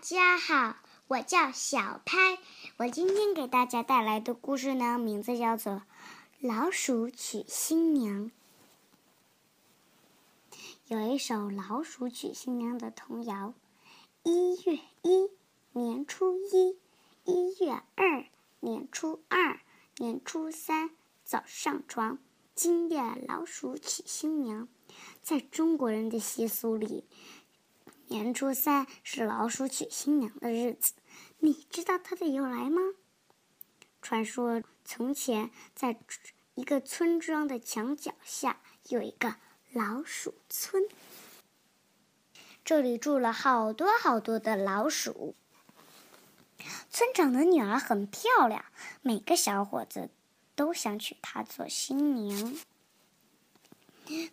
[0.00, 0.76] 家好，
[1.08, 2.38] 我叫小拍。
[2.76, 5.72] 我今天给大家带来的故事呢，名字叫做
[6.40, 8.26] 《老鼠娶新娘》。
[10.86, 13.54] 有一首老鼠娶新娘的童谣：
[14.22, 15.30] 一月一，
[15.72, 16.76] 年初一；
[17.24, 18.24] 一月二，
[18.60, 19.58] 年初二；
[19.96, 20.90] 年初三，
[21.24, 22.18] 早上床。
[22.54, 24.68] 今夜老鼠娶新娘，
[25.22, 27.04] 在中国人的习俗里。
[28.08, 30.94] 年初三是老鼠娶新娘的日子，
[31.40, 32.80] 你知道它的由来吗？
[34.00, 35.98] 传说从前在
[36.54, 39.36] 一个村庄的墙角下有一个
[39.72, 40.84] 老鼠村，
[42.64, 45.34] 这里住了好多好多的老鼠。
[46.90, 48.64] 村长的女儿很漂亮，
[49.02, 50.10] 每个小伙子
[50.56, 52.54] 都想娶她做新娘。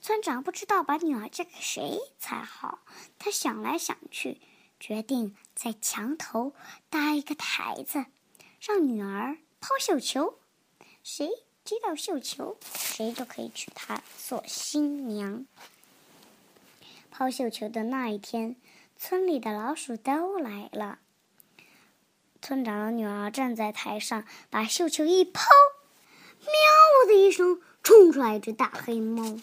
[0.00, 2.80] 村长不知道把女儿嫁给谁才好，
[3.18, 4.40] 他想来想去，
[4.78, 6.52] 决定在墙头
[6.90, 8.06] 搭一个台子，
[8.60, 10.38] 让女儿抛绣球，
[11.02, 11.30] 谁
[11.64, 15.46] 接到绣球，谁就可以娶她做新娘。
[17.10, 18.56] 抛绣球的那一天，
[18.98, 20.98] 村里的老鼠都来了。
[22.42, 25.42] 村长的女儿站在台上，把绣球一抛，
[26.40, 26.48] 喵
[27.06, 27.62] 的一声。
[27.82, 29.38] 冲出来一只大黑猫，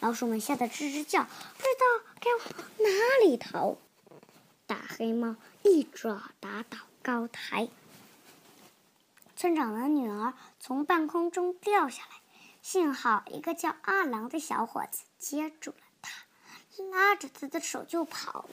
[0.00, 3.76] 老鼠们吓得吱吱叫，不知道该往哪里逃。
[4.66, 7.68] 大黑猫一爪打倒高台，
[9.36, 12.20] 村长的女儿从半空中掉下来，
[12.62, 16.24] 幸好一个叫阿郎的小伙子接住了她，
[16.90, 18.48] 拉着她的手就跑。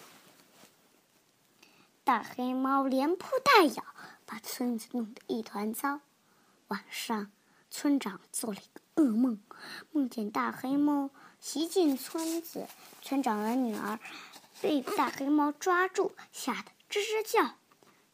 [2.03, 3.85] 大黑猫连扑带咬，
[4.25, 6.01] 把村子弄得一团糟。
[6.67, 7.31] 晚上，
[7.71, 8.81] 村长做了一个。
[8.97, 9.39] 噩梦，
[9.91, 12.67] 梦见大黑猫袭进村子，
[13.01, 13.99] 村长的女儿
[14.61, 17.55] 被大黑猫抓住，吓得吱吱叫。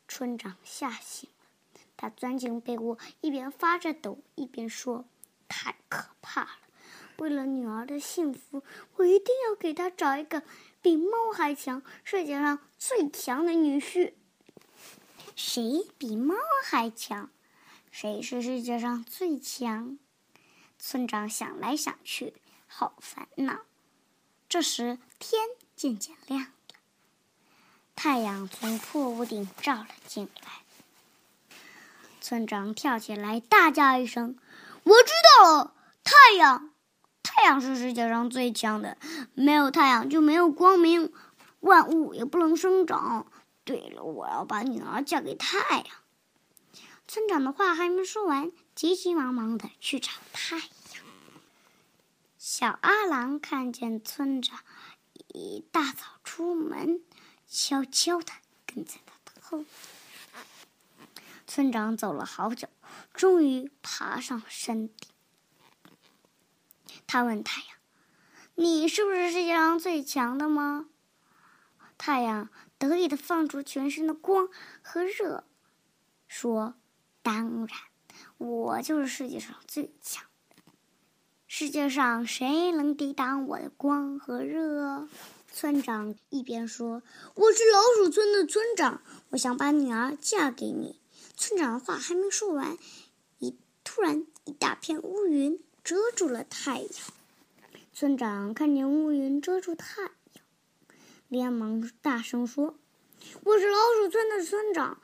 [0.08, 5.06] 村长吓醒了，他钻进被窝，一边发着抖，一边说
[5.48, 6.50] ：“太可怕了！
[7.18, 8.64] 为了女儿的幸福，
[8.98, 10.44] 我一定要给她找一个
[10.82, 14.14] 比猫还强、世界上最强的女婿。
[15.36, 17.32] 谁比猫还强？
[17.90, 19.98] 谁是世界上最强？”
[20.78, 22.34] 村长想来想去，
[22.76, 23.60] 好烦恼。
[24.50, 25.44] 这时天
[25.76, 26.50] 渐渐亮了，
[27.96, 30.64] 太阳从破屋顶照了进来。
[32.20, 34.40] 村长跳起来，大叫一声
[34.84, 35.76] ：“我知道了！
[36.04, 36.72] 太阳，
[37.22, 38.98] 太阳是世界上最强的，
[39.36, 41.14] 没有太阳就没有光明，
[41.60, 43.28] 万物也不能生长。
[43.64, 45.88] 对了，我要把女儿嫁给太阳。”
[47.08, 50.68] 村长的话还没说完，急急忙忙的去找太阳。
[52.46, 54.60] 小阿郎看见村长
[55.30, 57.02] 一大早出门，
[57.48, 58.34] 悄悄的
[58.66, 59.68] 跟在他的后面。
[61.48, 62.68] 村长走了好久，
[63.14, 65.10] 终于爬上了山顶。
[67.08, 67.70] 他问太阳
[68.56, 70.90] ：“你是不是世界上最强的吗？”
[71.98, 74.50] 太阳得意的放出全身的光
[74.82, 75.48] 和热。
[76.28, 76.76] 说
[77.24, 77.70] ：“当然，
[78.38, 80.26] 我就是世界上最强。
[81.56, 85.08] 世界上谁能抵挡我的光和热？”
[85.54, 87.04] 村长一边说
[87.36, 91.00] ：“我是老鼠村的村长，我想把女儿嫁给你。”
[91.38, 92.76] 村长的话还没说完，
[93.38, 96.90] 一突然一大片乌云遮住了太阳。
[97.94, 100.12] 村长看见乌云遮住太阳，
[101.28, 102.74] 连忙大声说
[103.46, 104.98] ：“我是老鼠村的村长。”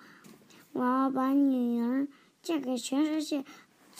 [0.74, 2.08] 我要把女儿
[2.42, 3.46] 嫁给全世界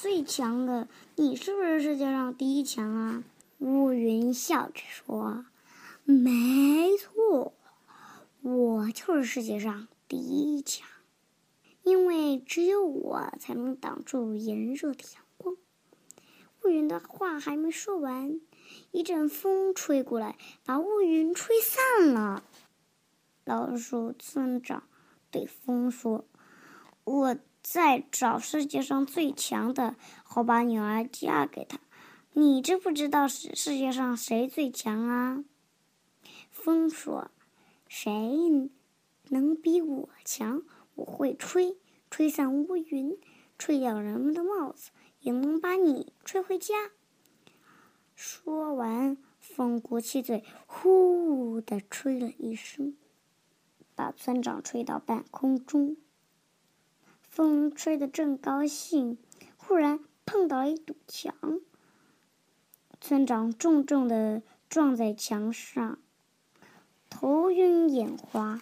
[0.02, 0.88] 最强的。
[1.18, 3.24] 你是不是世界上第一强啊？
[3.58, 5.46] 乌云笑着说
[6.08, 7.54] ：“没错，
[8.42, 10.88] 我就是世界上第一强，
[11.84, 15.58] 因为只有我才能挡住炎热的阳光。”
[16.64, 18.40] 乌云的话还没说完，
[18.92, 22.46] 一阵风吹过来，把乌云吹散了。
[23.44, 24.84] 老鼠村长
[25.30, 26.24] 对风说。
[27.04, 31.80] 我在找世界上最强的，好把女儿嫁给他。
[32.34, 35.44] 你知不知道世世界上谁最强啊？
[36.52, 37.32] 风说
[37.88, 38.70] ：“谁
[39.30, 40.64] 能比我强？
[40.96, 41.78] 我会吹，
[42.10, 43.18] 吹散乌云，
[43.58, 46.92] 吹掉人们的帽子，也能把你吹回家。”
[48.16, 52.96] 说完，风鼓起嘴，呼的吹了一声，
[53.96, 55.98] 把村长吹到半空中。
[57.30, 59.18] 风吹得正高兴，
[59.56, 61.34] 忽然碰到了一堵墙。
[63.00, 66.00] 村长重重的撞在墙上，
[67.10, 68.62] 头晕眼花。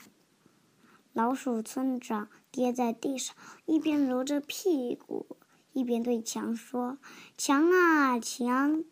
[1.13, 3.35] 老鼠村长跌在地上，
[3.65, 5.37] 一边揉着屁股，
[5.73, 6.99] 一边对墙说
[7.35, 8.83] ：“墙啊墙，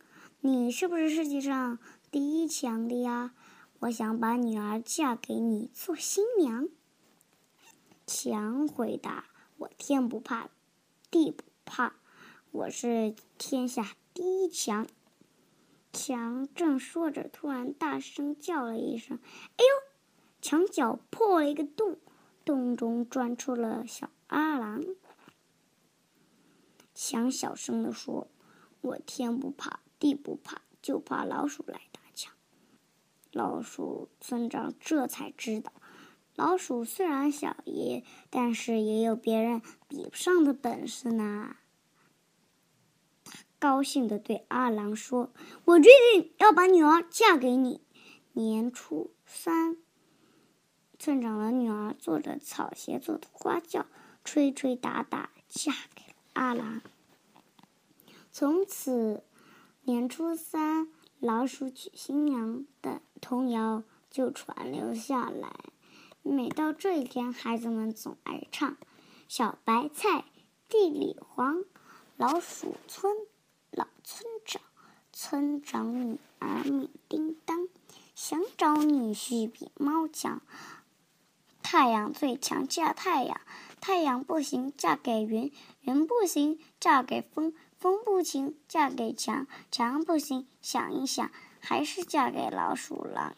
[0.42, 1.78] 你是不是世界上
[2.10, 3.34] 第一强的呀？
[3.82, 6.68] 我想把女儿嫁给你做新娘。”
[8.08, 9.26] 墙回答
[9.58, 10.50] ：“我天不怕
[11.10, 11.96] 地不怕，
[12.52, 14.88] 我是天下第一强。”
[15.94, 19.18] 强正说着，突然大声叫了一声
[19.58, 19.96] ：“哎呦！”
[20.42, 21.98] 墙角破了一个洞，
[22.44, 24.84] 洞中钻出了小阿郎。
[26.94, 28.28] 强小声地说
[28.82, 32.34] ：“我天不怕地不怕，就怕老鼠来打墙。”
[33.32, 35.72] 老鼠村长这才知道，
[36.36, 41.56] 老鼠虽然小，也但是也有别人比不上的本事呢。
[43.24, 45.32] 他高兴地对阿郎说
[45.64, 47.82] ：“我决定要把女儿嫁给你。
[48.34, 49.78] 年初三。”
[51.00, 53.86] 村长的女儿坐着草鞋做的花轿，
[54.24, 56.82] 吹吹打打，嫁给了阿郎。
[58.32, 59.24] 从此，
[59.84, 60.90] 年初三
[61.20, 65.54] 老鼠娶新娘的童谣就传留下来。
[66.28, 68.78] 每到这一天，孩子们总爱唱
[69.30, 70.26] ：“小白菜
[70.68, 71.64] 地里黄，
[72.18, 73.16] 老鼠村
[73.70, 74.60] 老村长，
[75.14, 77.68] 村长女儿美叮当，
[78.16, 80.42] 想找女婿比猫强。”
[81.62, 83.38] 太阳最强，嫁太阳；
[83.80, 85.52] 太阳不行，嫁给云；
[85.82, 91.30] 云不行，嫁给风；风不行，嫁给墙；墙不行，想一想，
[91.60, 93.36] 还是嫁给老鼠了。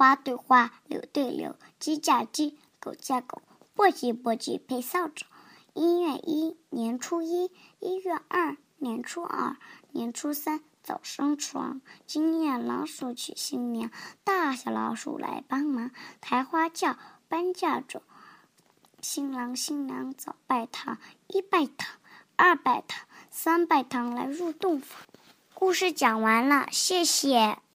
[0.00, 3.42] 花对花，柳对柳，鸡嫁鸡，狗嫁狗，
[3.76, 5.26] 簸箕簸箕配扫帚。
[5.74, 7.50] 一月一，年初一；
[7.80, 9.56] 一月二，年初二；
[9.92, 10.62] 年初三。
[10.82, 13.90] 早上床，今夜老鼠娶新娘，
[14.24, 15.90] 大小老鼠来帮忙，
[16.22, 16.96] 抬花轿，
[17.28, 18.02] 搬嫁妆。
[19.02, 21.98] 新郎新娘早拜堂，一拜堂，
[22.36, 25.02] 二拜堂，三拜堂来入洞房。
[25.52, 27.58] 故事讲完了，谢谢。